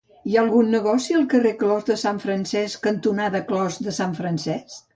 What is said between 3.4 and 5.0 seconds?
Clos de Sant Francesc?